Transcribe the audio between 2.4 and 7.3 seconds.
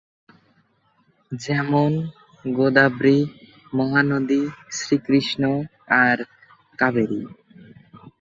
গোদাবরী, মহানদী, শ্রীকৃষ্ণ, আর কাবেরী।